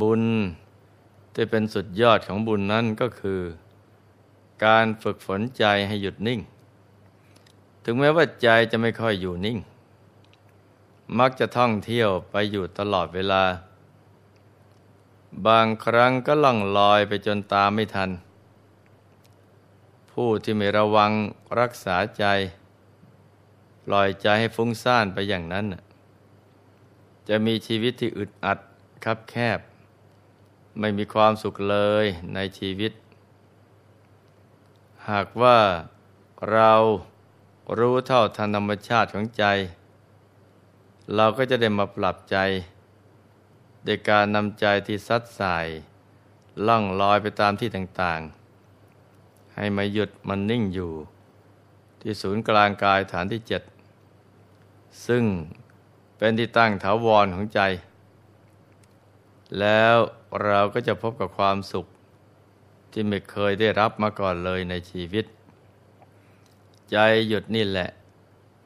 [0.00, 0.22] บุญ
[1.34, 3.40] ที่เป็นสุดยอดของบุญนั้นก็คือ
[4.64, 6.40] การฝึกฝนใจให้หยุดนิ่ง
[7.84, 9.58] ถึงแม้ว่าใจจะไม่ค่อยอยู่นิ่ง
[11.18, 13.44] มักจะท่องเที่ยวไปอยู่ตลอดเวลา
[15.46, 18.10] บางครั้งก็ล่องลอยไปจนตามไม่ทัน
[20.10, 21.12] ผู้ที่ไม่ระวัง
[21.60, 22.24] รักษาใจ
[23.84, 25.66] ปล่อยใจให้ฟุ้งซ่านไปอย่างนั้น
[27.28, 28.58] จะมีชีวิตที่อึดอัด
[29.04, 29.58] คับแคบ
[30.80, 32.92] ไม่มีความสุขเลยในชีวิต
[35.10, 35.58] หากว่า
[36.52, 36.72] เรา
[37.78, 39.44] รู้เท่าทันธรรมชาติของใจ
[41.14, 42.36] เราก็จะได้มาปรับใจ
[43.84, 45.66] โดยการนำใจที่ซัดสาย
[46.66, 50.92] ล่องลอยไปตามที่ต่างๆ ให้มาหยุดมันนิ่งอยู่
[52.00, 53.62] ที่ศูนย์กลางกายฐานที่เจ็ด
[55.06, 55.24] ซึ่ง
[56.16, 57.60] เป็นที่ตั้งถาวรของใจ
[59.60, 59.96] แล้ว
[60.42, 61.86] เราก็จะพบกับความสุข
[62.92, 65.24] ที่ไม่เคยได้รับมาก่อนเลยในชีวิต
[66.90, 66.96] ใจ
[67.28, 67.88] หยุดนี่แหละ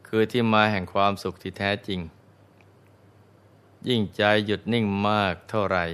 [0.09, 2.01] คือที่มาแห่งความสุขที่แท้จริง
[3.89, 5.85] ยิ่งใจหยุดนิ่งมากเท่าไหร่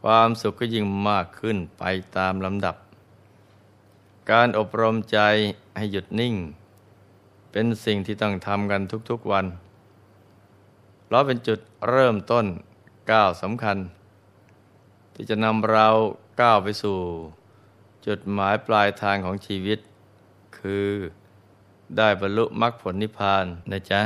[0.00, 1.84] ความสุขก็ยิ่งมากขึ้นไป
[2.16, 2.76] ตามลำดับ
[4.30, 5.18] การอบรมใจ
[5.76, 6.34] ให้หยุดนิ่ง
[7.52, 9.46] เป็นสิ่งที่ต้องทำกันทุกๆวัน
[11.04, 11.58] เพราะเป็นจุด
[11.88, 12.46] เริ่มต้น
[13.10, 13.78] ก้าวสำคัญ
[15.14, 15.88] ที่จะนำเรา
[16.40, 16.98] ก้าวไปสู่
[18.06, 19.78] จุดหมายปลายทางของชีวิต
[20.58, 20.88] คือ
[21.96, 24.02] ได้บรรลุมรรคผลนิพพานนะจ๊ะ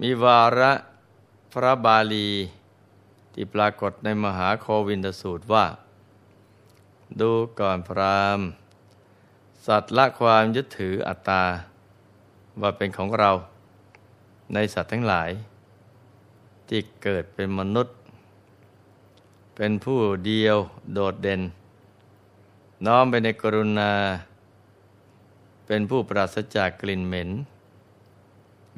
[0.00, 0.72] มีวาระ
[1.52, 2.30] พระบาลี
[3.32, 5.66] ที่ปรากฏในมหาโควินทสูตรว่า
[7.20, 7.30] ดู
[7.60, 8.40] ก่อนพราม
[9.66, 11.44] สัตว์ละความยึดถืออัตตา
[12.60, 13.30] ว่าเป็นของเรา
[14.54, 15.30] ในสัตว์ทั้งหลาย
[16.68, 17.96] ที่เกิดเป็นมนุษย์
[19.56, 20.56] เป็นผู้เดียว
[20.92, 21.42] โดดเด่น
[22.86, 23.92] น้อมไปในกรุณา
[25.66, 27.30] เป็นผู้ปราศจากกลิ่นเหม็น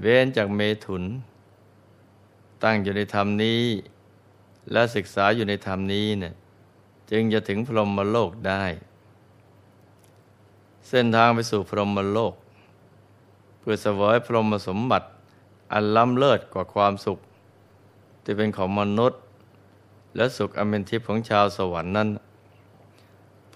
[0.00, 1.04] เว้นจากเมถุน
[2.62, 3.62] ตั้งอยู่ในธรรมนี้
[4.72, 6.34] และศึกษาอยู่ในธรรมนี้เนี่ย
[7.10, 8.64] จึงจะถึงพรหมโลกได้
[10.88, 12.34] เส้นทางไปสู่พรหมโลก
[13.58, 15.06] เพื่อสวยพรหมสมบัติ
[15.72, 17.18] อันล้ำเลิศกว่าความสุข
[18.22, 19.20] ที่เป็นของมนุษย์
[20.16, 22.08] และสุขอเมนทิพย์ของชาวสวรรค์นั้น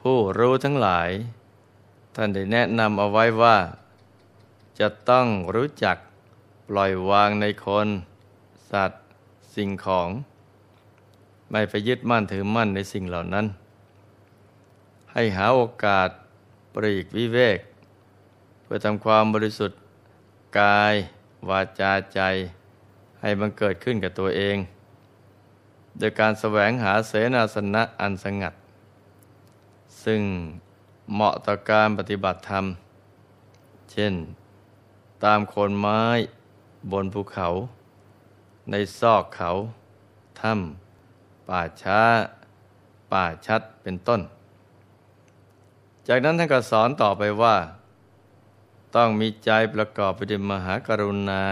[0.01, 1.11] ผู้รู้ทั้งหลาย
[2.15, 3.57] ท่านได้แนะนำเอาไว้ว่า
[4.79, 5.97] จะต้องรู้จัก
[6.69, 7.89] ปล่อยวางในคน
[8.71, 9.05] สัตว์
[9.55, 10.09] สิ่งของ
[11.51, 13.47] ไม่ไปยึดมั่นถือมั่นในสิ่งเหล่านั้น
[15.13, 16.09] ให้หาโอกาส
[16.75, 17.59] ปรีกวิเวก
[18.63, 19.79] เพื่อทำความบริสุทธิ์
[20.59, 20.95] กาย
[21.49, 22.21] วาจาใจ
[23.21, 24.57] ให้มันเกิดขึ้นกับตัวเอง
[25.99, 28.55] โดยการแสวงหาเสนาสนะอันสงัด
[30.05, 30.21] ซึ่ง
[31.13, 32.65] เหมาะต่อการปฏิบัติธรรม
[33.91, 34.15] เช่น
[35.25, 36.03] ตามโคนไม้
[36.93, 37.49] บนภูเขา
[38.71, 39.51] ในซอกเขา
[40.41, 42.01] ถ้ำป่าช้า
[43.13, 44.21] ป่าชัดเป็นต้น
[46.09, 47.57] จากนั้นท่านก็สอนต่อไปว่า
[48.97, 51.43] ต้องมีใจประกอบไปด้วยมหากรุณา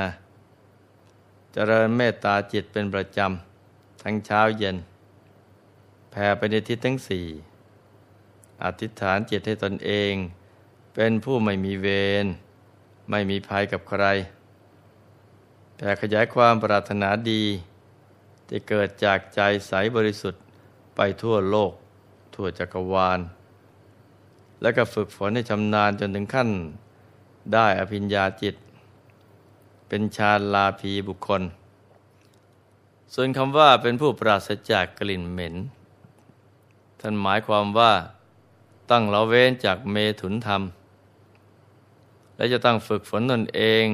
[1.53, 3.56] เจริญเมตตาจิตเป็นประจำ
[4.09, 4.77] ทั้งเช้าเย็น
[6.11, 7.27] แผ่ไปในทิศทั้งสี่
[8.65, 10.15] อธิษฐานจิตให้ตนเอง
[10.95, 11.87] เป็นผู้ไม่มีเว
[12.25, 12.27] ร
[13.11, 14.05] ไม่มีภัยกับใคร
[15.77, 17.45] แผ่ขยายความปรารถนาดี
[18.49, 20.43] ที่เกิดจากใจใสบริสุทธิ์
[20.97, 21.73] ไปทั่วโลก
[22.35, 23.21] ทั่วจักรวาล
[24.61, 26.49] และก็ฝึกฝนให้ชำนาญจนถึงขั้น
[27.53, 28.55] ได้อภิญญาจิต
[29.89, 31.43] เป็นชาลาภีบุคคล
[33.15, 35.55] ส่วนคำว่าเป็นผู้ปราศจากกลิ่นเหม็น
[37.01, 37.93] ท่านหมายความว่า
[38.91, 40.63] ตั้งละเว้นจากเมถุนธรรม
[42.37, 43.87] และจะตั้งฝึกฝนตนเอง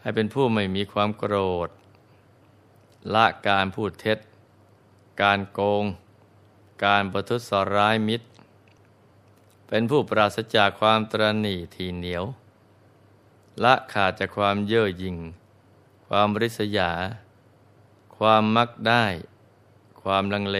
[0.00, 1.34] ให้เป็นผู้ไม่มีความโกร
[1.66, 1.68] ธ
[3.14, 4.18] ละการพูดเท็จ
[5.22, 5.84] การโกง
[6.84, 8.26] การประทุษร้ายมิตร
[9.68, 12.24] เป็นผู้ปราศจากความตรณีทีเหนียว
[13.64, 15.16] ละขาดจากความเย่อหยิ่ง
[16.06, 16.90] ความริษยา
[18.24, 19.04] ความมักได้
[20.02, 20.58] ความลังเล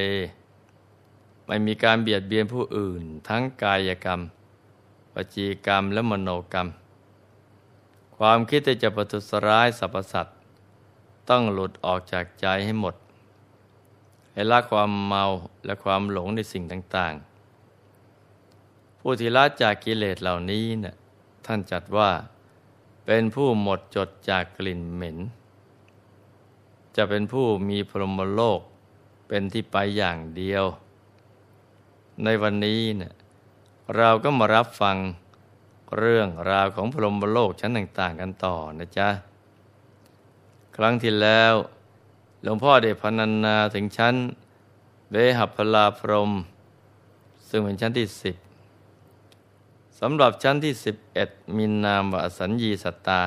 [1.47, 4.21] ไม่มีการเบียดเบียนผู้อื่น ทั้งกายกรรม
[5.12, 6.69] ปจีกรรมและมโนกรรม
[8.17, 10.37] ความคิดที่จะประทุษร้ายสรรพสัตว์
[11.31, 12.95] ต้องหลุดออกจากใจให้หมด
[14.33, 15.25] ให้ละความเมา
[15.65, 17.15] และความหลงในสิ่งต่าง
[17.93, 20.95] ๆ ผู้ที่ละจากกิเลสเหล่านี้เนะ่ย
[21.47, 22.11] ท่านจัดว่า
[23.07, 25.19] เป็นผู้หมดจดจากกลิ่นเหม็น
[26.97, 28.61] จะเป็นผู้มีพรหมโลก
[29.29, 30.65] เป็นที่ไปอย่างเดียว
[32.25, 33.13] ในวันนี้เนี่ย
[33.97, 34.97] เราก็มารับฟัง
[35.99, 39.09] เรื่องราวของพรหมโลกชั้นต่างๆกันต่อนะจ๊ะ
[40.77, 41.55] ครั้งที่แล้ว
[42.43, 44.15] หลวงพ่อได้พนันนาถึงชั้น
[45.11, 46.31] เวหัพลาพรหม
[47.49, 48.37] ซึ่งเป็นชั้นที่สิบ
[50.01, 53.21] สำหรับชั้นที่สิบเอ็ดมีนามว่าสัญญีสัตตา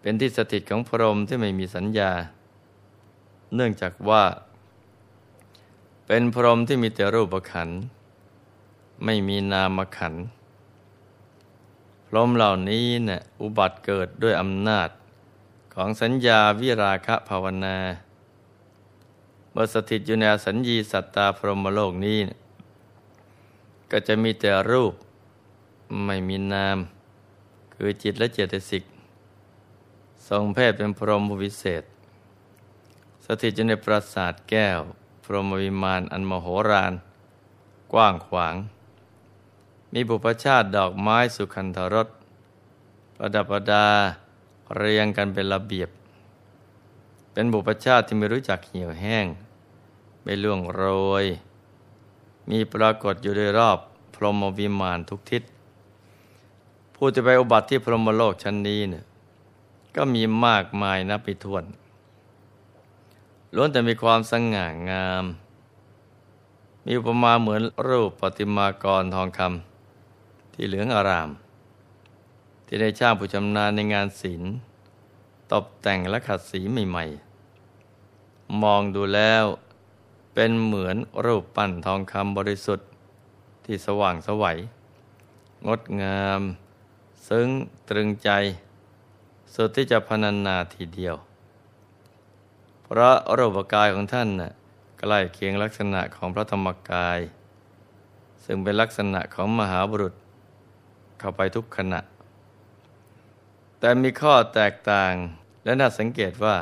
[0.00, 2.10] เป็นที่สถิตของพรหมที่ไม่มีสัญญา
[3.54, 4.24] เนื่องจากว่า
[6.06, 7.68] เป็นพรหมที่มีแต่รูปขัน
[9.04, 10.14] ไม่มีนามขัน
[12.06, 14.88] พรหมเหล่านี้เนี่ยอุบัติเกิดด้วยอำนาจ
[15.74, 17.76] ของสัญญาวิราคะภาวนา
[19.50, 22.18] เมื่อสถิตอยู่ในสัญญีสัตตาพรหมโลกนี้
[23.90, 24.94] ก็จะมีแต่รูป
[26.04, 26.78] ไม่มีนาม
[27.74, 28.84] คือจิตและเจตสิก
[30.28, 31.84] ทรงเพศเป็นพรหมวิเศษ
[33.24, 34.80] สถิตอยู่ในปราสาทแก้ว
[35.24, 36.92] พรหมวิมานอันมโหฬาร
[37.92, 38.54] กว้างขวาง
[39.92, 42.08] มีบุพชาติดอกไม้สุขันธรส
[43.16, 43.86] ประดับประดา
[44.76, 45.90] เรียงกันเป็นระเบียบ
[47.32, 49.26] เป็นบุพชาติที่ไม่รู้จักเหี่ยวแห้ง
[50.22, 50.82] ไม่ล่วงโร
[51.22, 51.24] ย
[52.50, 53.78] มีปรากฏอยู่โดยรอบ
[54.14, 55.42] พรหมวิมานทุกทิศ
[56.94, 59.04] ผู้ที่ไปอุบัติที่พรหมโลกชั้นนี้เนี่ย
[59.96, 61.64] ก็มีมากมายนับไปถ้วน
[63.54, 65.24] ล้วนแต่มีความสง่างาม
[66.84, 71.30] มีอุปมาเหมือนรูปปฏิมากรทองคำที่เหลืองอาราม
[72.66, 74.52] ที่ได้ช่างผู้ชำนาญในงานศิลป์
[75.52, 79.44] ตกแต่งและขัดสีใหม่ๆ มองดูแล้ว
[80.34, 82.88] เป็นเหมือนรูปปั้นทองคำบริสุทธิ์
[83.64, 84.58] ที่สว่างสวัย
[85.66, 86.40] งดงาม
[87.28, 87.48] ซึ้ง
[87.88, 88.30] ตรึงใจ
[89.54, 91.16] สุดที่จะพนันนาทีเดียว
[92.82, 94.52] เพราะรูปกายของท่านน่ะ
[94.98, 97.18] ใกล้เคียงลักษณะของพระธรรมกาย
[98.44, 100.14] ซึ่งเป็นลักษณะของมหาบุรุษ
[101.18, 102.00] เข้าไปทุกขณะ
[103.78, 105.12] แต่มีข้อแตกต่าง
[105.64, 106.56] และน่าสังเกตว่า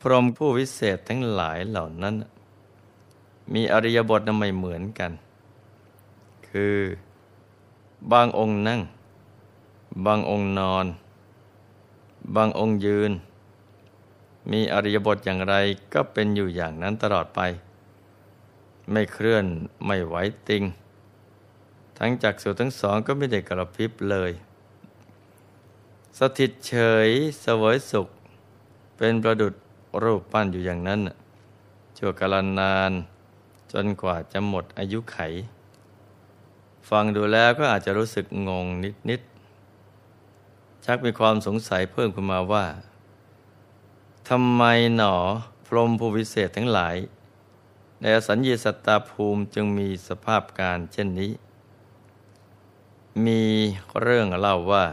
[0.00, 2.14] พรหมผู้วิเศษทั้งหลายเหล่านั้น
[3.54, 5.12] มีอริยบทไม่เหมือนกัน
[6.48, 6.76] คือ
[8.12, 8.80] บางองค์นั่ง
[10.06, 10.86] บางองค์นอน
[12.36, 13.12] บางองค์ยืน
[14.50, 15.54] มีอริยบทอย่างไร
[15.94, 17.40] ก็เป็นอยู่อย่างนั้นตลอดไป
[18.92, 19.44] ไม่เคลื่อน
[19.86, 20.14] ไม่ไหว
[20.48, 20.62] ติง
[21.98, 24.32] ทั้งจากสุทั้งสองก็ไม่ได้กระพริบเลย
[26.18, 26.74] สถิตเฉ
[27.06, 27.08] ย
[27.44, 28.08] สวยสุข
[28.96, 29.54] เป็นประดุด
[30.02, 31.00] รูปปั้นอยู่อย่างนั้น
[31.96, 32.92] ชั่วกาลนาน
[33.72, 35.18] จนกว่าจะหมดอายุไข
[36.88, 38.66] ฟังดูแล้วก็อาจจะรู้สึกงง
[39.10, 39.20] นิด
[40.84, 42.66] ชักมีความสงสัยเพิ่มขึ้นมาว่า
[44.28, 44.62] ทำไม
[44.96, 45.14] หนอ
[45.66, 46.96] พรหมผู้วิเศษทั้งหลาย
[48.00, 51.32] ในสัญญสัตตาภูมิจึงมีสภาพการเช่นนี้
[53.26, 53.42] มี
[54.00, 54.84] เรื่องเล่าว่า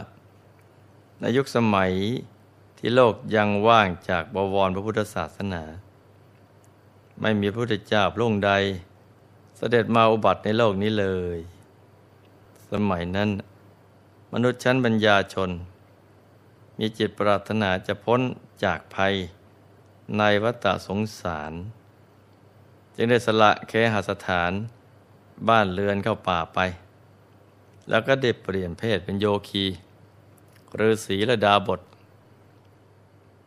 [1.20, 1.92] ในยุคสมัย
[2.78, 5.62] ที่โลกยังว่างจากบวรพระพุทธศาสนา
[7.20, 8.52] ไม่มีพระพุทธเจ้าพระองค์ใด
[9.56, 11.06] เสด็จมาอุบัติในโลกนี้เล
[11.36, 11.38] ย
[12.72, 13.28] สมัยนั้น
[14.32, 15.50] มนุษย์ชั้นบัญญาชน
[16.82, 18.20] มีจิตปรารถนาจะพ้น
[18.64, 19.14] จากภัย
[20.18, 21.52] ในวัฏสงสาร
[22.94, 24.52] จึงได้สละเคหสถาน
[25.48, 26.58] บ้านเรือนเข้าป่าไป
[27.88, 29.64] แล้วก็ได้เปลี่ยนเพศเป็นโยคี
[30.74, 31.80] หรือศีระดาบท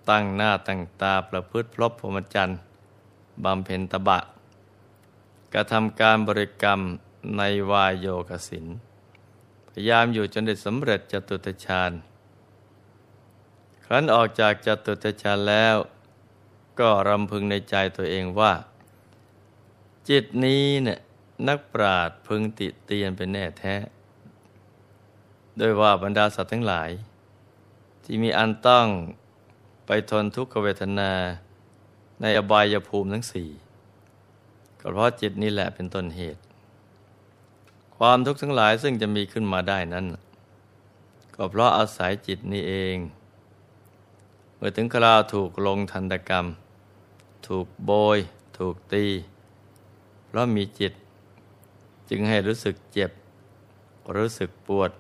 [0.09, 2.59] ตั้งหน้าตั้งตาประพฤติพรบพรหมจรรย์
[3.43, 4.19] บำเพ็ญตบะ
[5.53, 6.79] กระทำการบริกรรม
[7.37, 8.65] ในวายโยกสิน
[9.69, 11.91] พยายามอยู่จนได้สำเร็จจตุตฌาน
[13.85, 15.75] ครั้นออกจากจตุตฌานแล้ว
[16.79, 18.53] ก็รำพึงในใจตัวเองว่า
[20.09, 20.99] จิตนี้เนี่ย
[21.47, 23.75] นักปราดพึงติเตียนเป็นแน่แท้
[25.57, 26.89] โดยว่าบรรดาสัตว์ทั้งหลาย
[28.03, 28.87] ที่มีอันต้อง
[29.85, 31.11] ไปทนทุกขเวทนา
[32.21, 33.49] ในอบายภูมิทั้งสี่
[34.79, 36.41] ก็เพราะจิตนี้แหละเป็นต้นเหตุ
[37.97, 40.05] ความทุกข์ทั้งหลายซึ่งจะมีขึ้นมาได้นั้น
[41.35, 42.95] ก็เพราะอาศัยจิตนี้เอง
[44.65, 46.46] มื่อถึงคราวถูกลงทันตกรรม
[47.48, 48.17] ถูกโบย
[48.58, 49.05] ถูกตี
[50.25, 50.93] เพราะมีจิต
[52.10, 53.12] จึงให้รู้สึกเจ็บ
[54.15, 54.91] รู้สึกปวด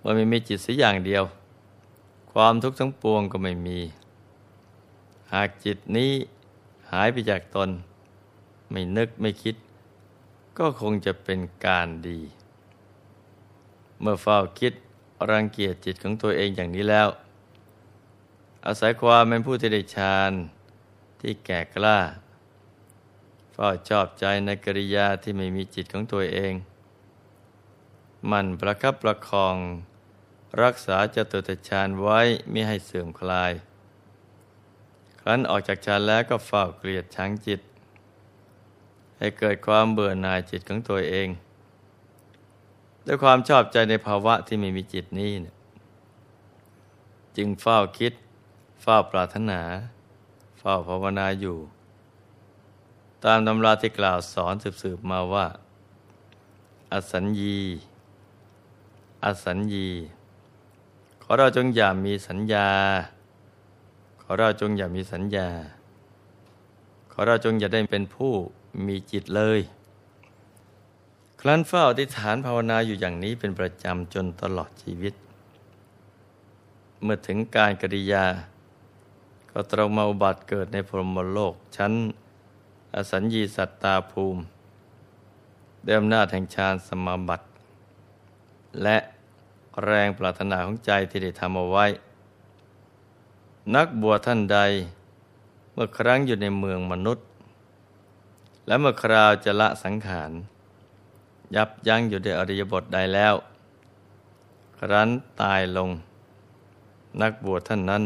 [0.00, 1.24] เมื่อไม่มีจิตสักอย่างเดียว
[2.32, 3.78] ความทุกข์ทั้งปวงก็ไม่มี
[5.32, 6.12] หากจิตนี้
[6.90, 7.70] หายไปจากตน
[8.70, 9.56] ไม่นึกไม่คิด
[10.58, 12.20] ก็คงจะเป็นการดี
[14.00, 14.72] เมื่อเฝ้าคิด
[15.30, 17.08] รังเกียจจิตของตัวเองอย่างนี้แล้ว
[18.66, 20.32] อาศัยความเป็นผู้ที่ได้ฌาน
[21.20, 21.98] ที่แก่กล้า
[23.52, 26.54] เฝ้าชอบใจในกิริยาที่ไม่มีจิตของตัวเอง
[28.30, 29.56] มันประคับประคอง
[30.62, 33.52] รักษาจตุตฌานไว้ไม่ให้เสื่อมคลาย
[35.20, 37.60] ครั้นออกจากฌานแล้วก็เฝ้าเกลียดชังจิต
[39.18, 41.28] ให้เกิดความเบื่อหน่ายจิตของตัวเอง
[43.06, 45.30] ด้วยความชอบใจในภาวะที่ไม่มีจิตนี้
[47.36, 48.12] จึงเฝ้าคิด
[48.82, 49.60] เฝ้าปรารถนา
[50.58, 51.58] เฝ้าภาวนาอยู่
[53.24, 55.46] ตามตำราที่กล่าวสอนสืบๆมาว่า
[56.92, 57.58] อสัญญี
[59.24, 59.88] อสัญญี
[61.22, 62.68] ขอเราจงอย่ามีสัญญา
[64.20, 65.48] ขอเราจงอย่ามีสัญญา
[67.12, 68.32] ขอเราจงอย่าได้เป็นผู้
[68.86, 69.60] มีจิตเลย
[71.40, 75.14] ครั้นเฝ้าอธิษฐานภาวนาอยู่อย่างนี้เป็นประจำจนตลอดชีวิต
[77.02, 78.24] เมื่อถึงการกริยา
[79.60, 81.92] ก็ตรงมาอุบัติเกิดในพรหมโลก ชั้น
[82.94, 84.40] อสัญญีสัตตาภูมิ
[85.86, 87.46] เดิมหน้าแห่งฌานสมาบัติ
[88.82, 88.96] และ
[89.84, 91.86] แรงปรารถนาของใจที่ได้ทำเอาไว้
[93.74, 94.58] นักบวชท่านใด
[95.72, 97.26] เมื่อครั้งอยู่ในเมืองมนุษย์
[98.66, 100.30] และเมื่อคราวจะละสังขาร
[101.54, 103.34] ยับยั้งอยู่ในอริยบทใดแล้ว
[104.78, 105.08] ครั้น
[105.40, 105.90] ตายลง
[107.20, 108.04] นักบวชท่านนั้น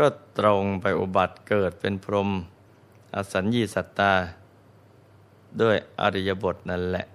[0.00, 2.30] ก็ตรงไปอุบัติเกิดเป็นพรหม
[3.14, 4.12] อสัญญีสัตตา
[5.60, 7.06] ด้วยอริยบทนั่นแหละ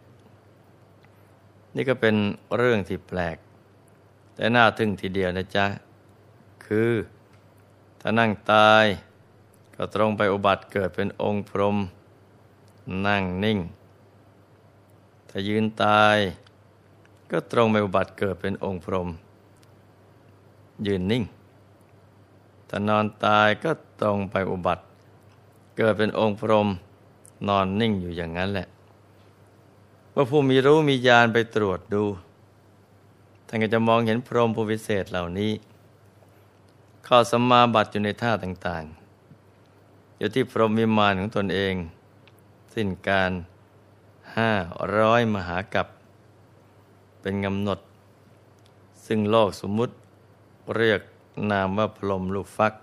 [1.75, 2.15] นี่ก็เป็น
[2.57, 3.37] เรื่องที่แปลก
[4.35, 5.65] แต่น่าทึ่งทีเดียวนะจ๊ะ
[6.65, 6.91] คือ
[8.01, 8.85] ถ้านั่งตาย
[9.75, 11.77] ก็ตรงไปอุบัติเกิดเป็นองค์พรหม
[13.07, 13.59] นั่งนิ่ง
[15.29, 16.17] ถ้ายืนตาย
[17.31, 19.07] ก็ตรงไปอุบัติเกิดเป็นองค์พรหม
[20.87, 21.25] ยืนนิ่ง
[22.77, 24.83] ถ้านอนตายก็ตรงไปอุบัติ
[25.77, 26.67] เกิดเป็นองค์พรหม
[27.47, 28.67] นอนนิ่งอยู่อย่างนั้นแหละ
[30.11, 32.03] เมื่อผู้มีรู้มีญาณไปตรวจดู
[33.47, 35.51] ท่านก็จะมองเห็นพรหมผู้วิเศษเหล่านี้
[37.07, 41.75] ข้าสมาบัติอยู่ในท่าต่างๆ อยู่ที่พรหมวิมานของตนเอง
[42.73, 43.31] สิ้นการ
[44.37, 44.51] ห้า
[44.97, 45.87] ร้อยมหากับ
[47.21, 47.79] เป็นกำหนด
[49.05, 49.93] ซึ่งโลกสมมุติ
[50.77, 51.01] เรียก
[51.51, 52.73] นามว่าพรมลูกฟัก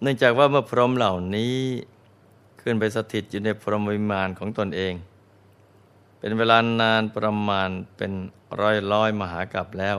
[0.00, 1.54] เนื่องจากว่าเมื่อพรมเหล่านี้
[2.60, 4.94] ขึ้นไปสถิตอยู่ในพรหมวิมานของตนเอง
[6.18, 8.12] เป็นเวลานานประมาณเป็น
[8.60, 9.96] ร้อยร้อยมหากรัปแล้ว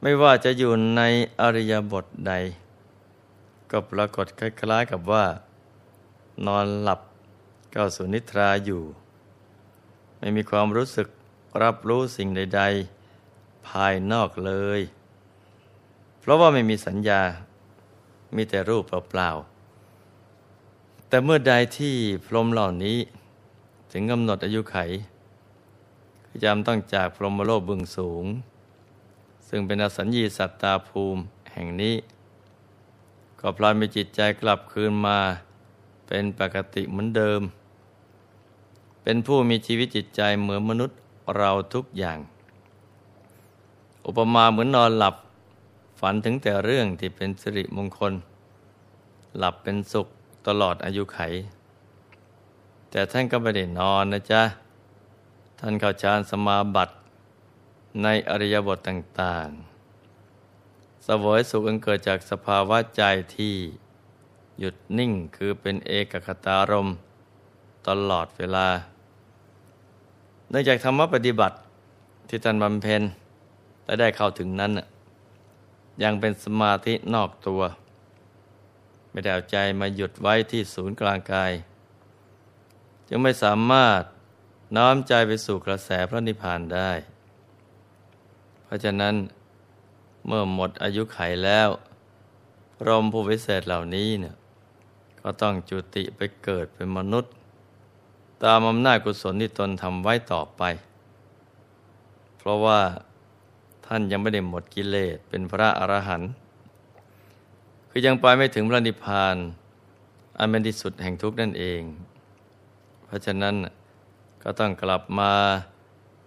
[0.00, 1.02] ไม่ว่าจะอยู่ใน
[1.40, 2.32] อริยบทใด
[3.70, 5.24] ก็ปรากฏคล้ายๆกับว่า
[6.46, 7.00] นอนหลับ
[7.74, 8.82] ก็สุนิทราอยู่
[10.18, 11.08] ไม่มีความรู้สึก
[11.62, 12.62] รับรู้สิ่งใด
[13.16, 14.80] ๆ ภายนอกเลย
[16.26, 17.20] เพราะว่าไม่มีสัญญา
[18.36, 21.94] มีแต่รูปเปล่าๆ แต่เมื่อใดที่
[22.26, 22.98] พรหมเหล่านี้
[23.92, 24.76] ถึงกำหนดอายุไข
[26.44, 28.24] จำต้องจากพรหมโลกบึงสูง
[29.48, 31.20] ซึ่งเป็นอสัญญีสัตตาภูมิ
[31.52, 31.94] แห่งนี้
[33.40, 35.18] ก็พลอยมีจิตใจกลับคืนมา
[36.06, 37.40] เป็นปกติเหมือนเดิม
[39.02, 40.96] เป็นผู้มีชีวิตจิตใจเหมือนมนุษย์
[41.36, 42.18] เราทุกอย่าง
[44.06, 45.16] อุปมาเหมือนนอนหลับ
[46.00, 48.12] ฝันถึงแต่เรื่องที่เป็นสิริมงคล
[49.38, 50.06] หลับเป็นสุข
[50.46, 51.18] ตลอดอายุไข
[52.90, 54.42] แต่ท่านก็ไม่ได้นอนนะจ๊ะ
[55.60, 56.94] ท่านเข้าฌานสมาบัติ
[58.02, 59.48] ในอริยบทต่าง
[60.26, 63.02] ๆ สวยสุขอันเกิดจากสภาวะใจ
[63.36, 63.54] ที่
[64.58, 66.88] หยุดนิ่งคือเป็นเอกคตารม
[67.88, 68.68] ตลอดเวลา
[70.50, 71.56] เนื่องจากธรรมปฏิบัติ
[72.28, 73.02] ที่ท่านบำเพ็ญ
[73.84, 74.72] และได้เข้าถึงนั้น
[76.02, 77.62] ยังเป็นสมาธินอกตัว
[79.10, 81.52] ไม่ได้เอาใจมาหยุดไว้ที่ศูนย์กลางกาย
[83.08, 84.02] จึงไม่สามารถ
[84.76, 86.90] น้อมใจไปสู่กระแสพระนิพพานได้
[88.64, 89.14] เพราะฉะนั้น
[90.26, 91.68] เมื่อหมดอายุไขแล้ว
[92.78, 94.36] พรมผู้วิเศษเหล่านี้เนี่ย
[95.22, 97.32] ก็ต้องจุติไปเกิดเป็นมนุษย์
[98.44, 100.62] ตามอำนาจกุศลที่ตนทำไว้ต่อไป
[102.38, 102.80] เพราะว่า
[103.86, 106.30] ท่านยังไม่ได้หมดกิเลสเป็นพระอรหันต์
[107.90, 109.36] คือยังไปไม่ถึงพระนิพพาน
[110.38, 111.82] อันเป็นที่สุดแห่งทุกข์นั่นเอง
[113.04, 113.54] เพราะฉะนั้น
[114.42, 115.32] ก็ต้องกลับมา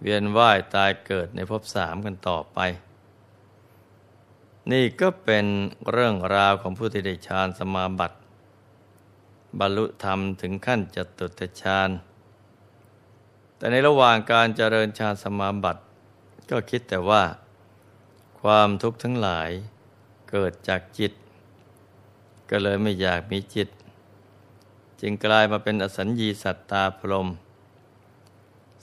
[0.00, 2.58] เวียนว่ายตายเกิดในภพสามกันต่อไป
[4.72, 5.46] นี่ก็เป็น
[5.92, 8.16] เรื่องราวของผู้ที่ได้ฌานสมาบัติ
[9.58, 11.90] บรรลุธรรมถึงขั้นจตุตฌาน
[13.56, 15.80] แต่ในระหว่างการเจริญฌานสมาบัติ
[16.50, 17.22] ก็คิดแต่ว่า
[18.46, 19.50] ความทุกข์ทั้งหลาย
[20.30, 21.12] เกิดจากจิต
[22.50, 23.68] ก็เลยไม่อยากมีจิต
[25.00, 27.28] จึงกลายมาเป็นอสัญญีสัตตาพรม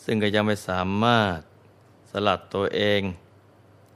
[0.04, 1.40] ซึ่งก็ยังไม่สามารถ
[2.10, 3.02] สลัดตัวเอง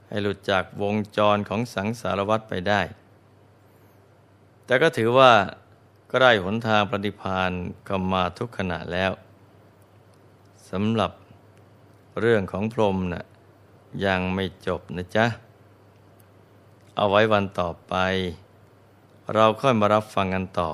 [0.08, 2.80] ให้หลุดจากวงจรของสังสารวัฏไปได้
[4.64, 5.32] แต่ก็ถือว่า
[6.10, 7.50] ก็ได้หนทางปฏิพาน
[7.88, 9.12] ก็มาทุกขณะแล้ว
[10.70, 11.12] สำหรับ
[12.20, 13.24] เรื่องของพรมนะ่ะ
[14.04, 15.26] ยังไม่จบนะจ๊ะ
[16.96, 17.94] เอาไว้วันต่อไป
[19.34, 20.70] เราค่อยมารับฟังกันต่อ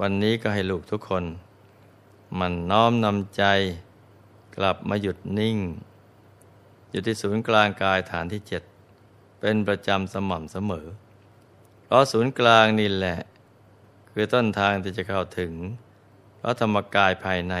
[0.00, 1.24] วันนี้ก็ให้ลูกทุกคน
[2.38, 3.44] มันน้อมนำใจ
[4.56, 5.58] กลับมาหยุดนิ่ง
[6.90, 8.62] อยู่ที่ศูนย์กลางกายฐานที่เจ็ด
[9.40, 10.86] เป็นประจำสม่ำเสมอ
[11.84, 13.18] เพราะศูนย์กลางนี่แหละ
[14.10, 15.52] คือต้นทางที่จะเข้าถึง
[16.40, 17.54] พระธรรมกายภายใน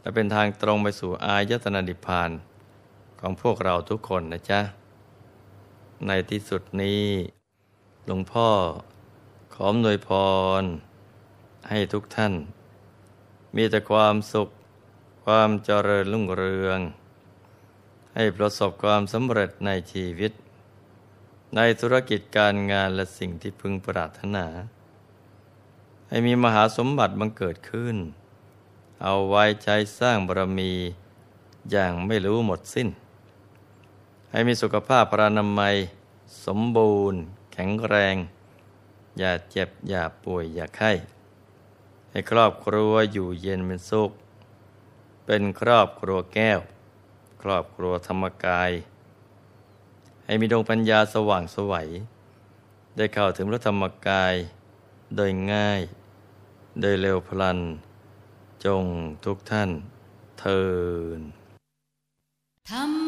[0.00, 2.30] และเป็นทางตรงไปสู่อายตนะนิพพาน
[3.20, 4.60] ของพวกเราทุกคนนะจ๊ะ
[6.06, 7.04] ในที่สุดนี้
[8.06, 8.48] หลวงพ่อ
[9.54, 10.10] ขอมนวยพ
[10.60, 10.62] ร
[11.68, 12.34] ให้ทุกท่าน
[13.56, 14.48] มีแต่ความสุข
[15.24, 16.80] ความเจริญรุ่งเรือง
[18.14, 20.32] ให้ประสบความสำเร็จในชีวิต
[21.56, 24.46] ในธุรกิจการงานและสิ่งที่พึงปรารถนา
[26.08, 27.96] ให้มีมหาสมบัติบังเกิดขึ้น
[29.02, 30.72] เอาไว้ใจสร้างบารมี
[31.70, 32.88] อย่างไม่รู้หมดสิ้น
[34.30, 35.76] ให้มีสุขภาพพรานามัย
[36.46, 37.20] สมบูรณ์
[37.52, 38.16] แข็งแรง
[39.18, 40.92] อย่าเจ็บ อย่าป่วย อย่าไข้
[42.10, 44.10] ให้ครอบครัวอยู่เย็นเป็นสุข
[45.26, 46.60] เป็นครอบครัวแก้ว
[47.42, 48.70] ครอบครัวธรรมกาย
[50.24, 51.88] ให้มีดวงปัญญาสว่างสวัย
[52.96, 54.34] ได้เข้าถึงพระธรรมกาย
[55.16, 55.80] โดยง่าย
[56.80, 57.58] โดยเร็วพลัน
[58.64, 58.84] จง
[59.24, 59.70] ทุกท่าน
[60.38, 60.62] เทิ
[61.18, 61.20] น
[62.70, 62.84] ธรร